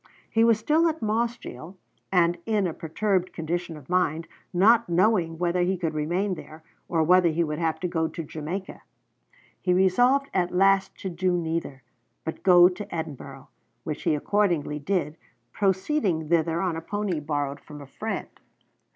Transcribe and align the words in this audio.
He 0.31 0.43
was 0.43 0.57
still 0.57 0.87
at 0.87 1.03
Mossgiel, 1.03 1.77
and 2.11 2.39
in 2.47 2.65
a 2.65 2.73
perturbed 2.73 3.33
condition 3.33 3.77
of 3.77 3.87
mind, 3.87 4.27
not 4.51 4.89
knowing 4.89 5.37
whether 5.37 5.61
he 5.61 5.77
could 5.77 5.93
remain 5.93 6.33
there, 6.33 6.63
or 6.89 7.03
whether 7.03 7.29
he 7.29 7.43
would 7.43 7.59
have 7.59 7.79
to 7.81 7.87
go 7.87 8.07
to 8.07 8.23
Jamaica. 8.23 8.81
He 9.61 9.75
resolved 9.75 10.31
at 10.33 10.49
last 10.55 10.95
to 11.01 11.09
do 11.11 11.37
neither, 11.37 11.83
but 12.25 12.37
to 12.37 12.41
go 12.41 12.67
to 12.67 12.95
Edinburgh, 12.95 13.49
which 13.83 14.01
he 14.01 14.15
accordingly 14.15 14.79
did, 14.79 15.17
proceeding 15.51 16.29
thither 16.29 16.59
on 16.61 16.75
a 16.75 16.81
pony 16.81 17.19
borrowed 17.19 17.59
from 17.59 17.79
a 17.79 17.85
friend. 17.85 18.29